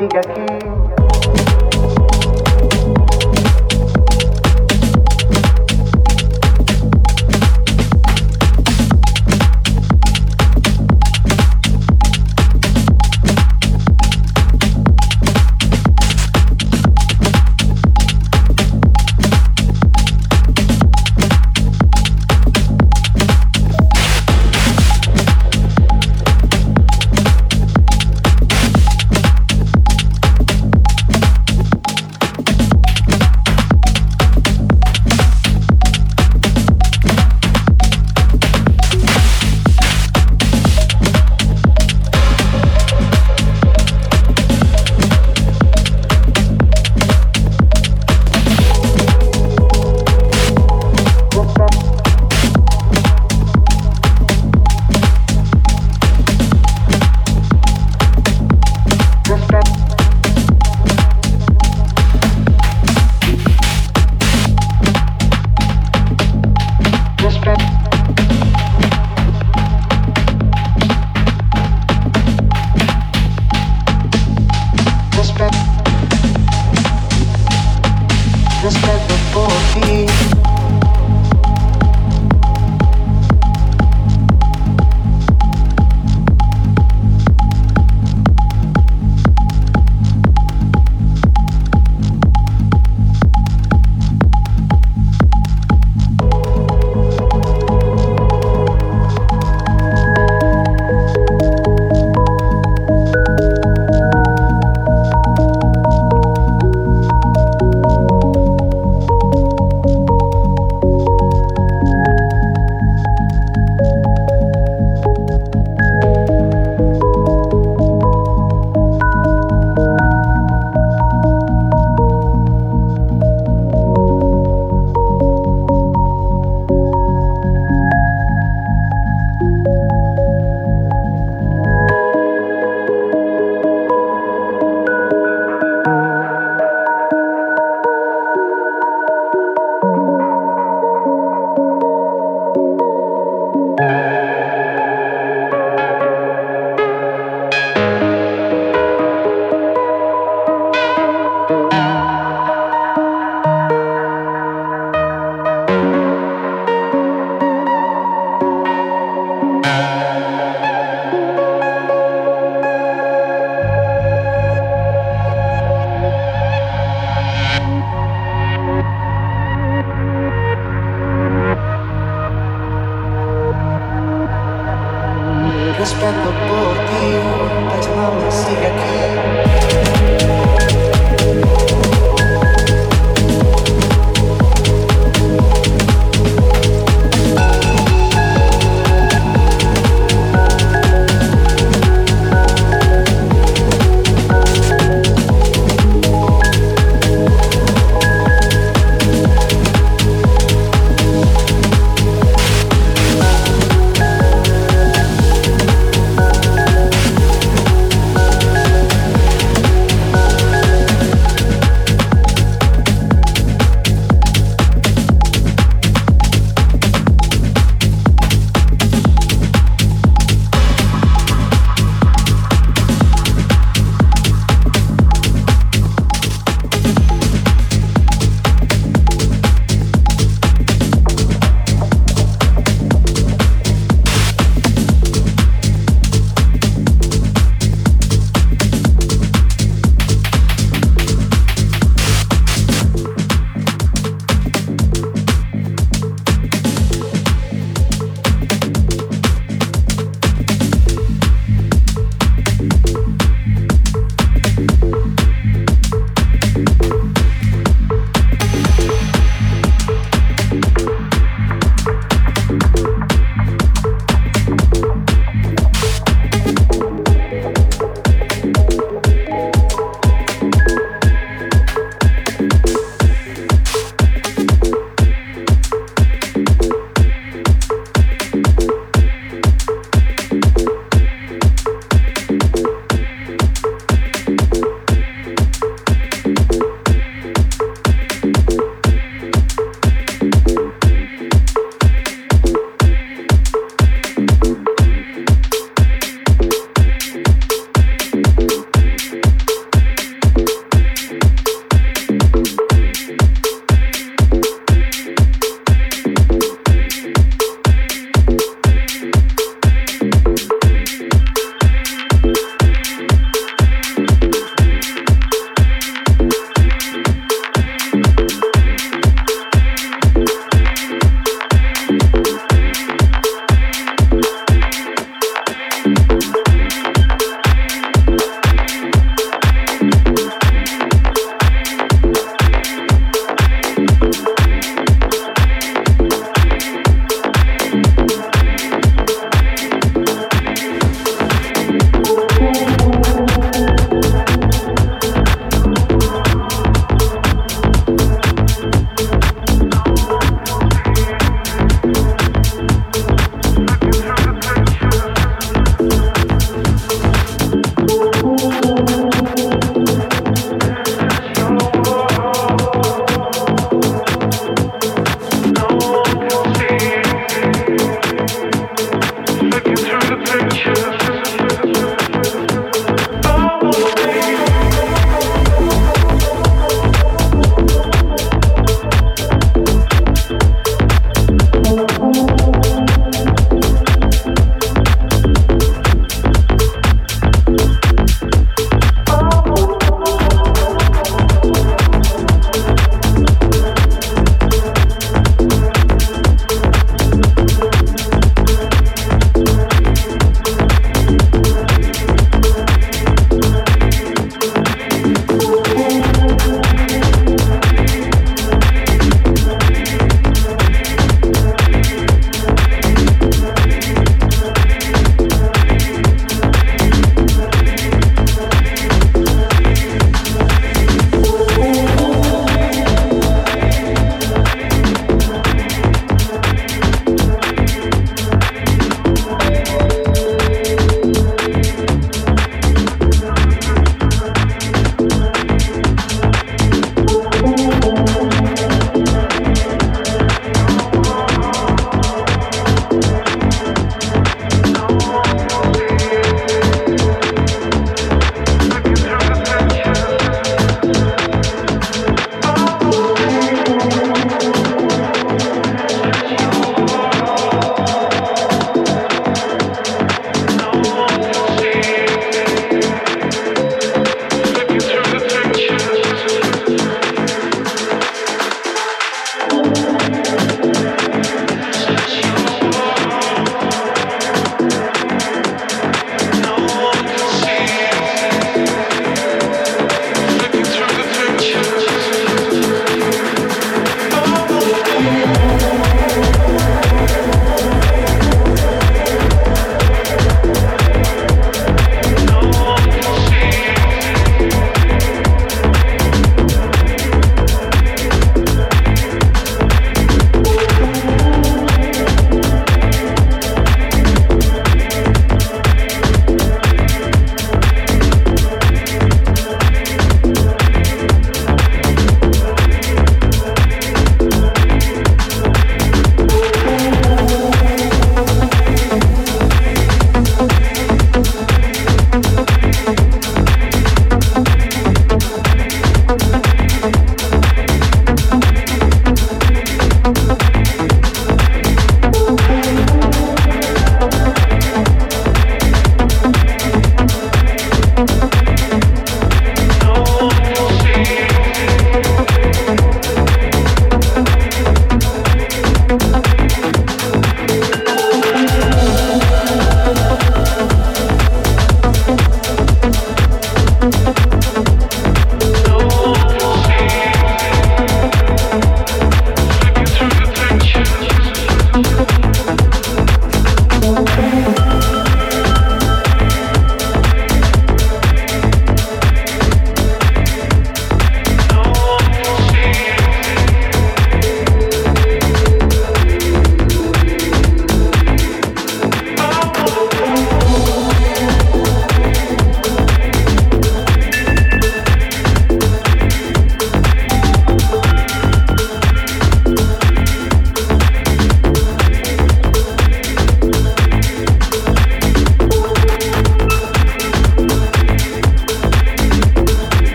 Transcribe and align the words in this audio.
Pachamama 0.00 0.49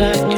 chasing 0.00 0.29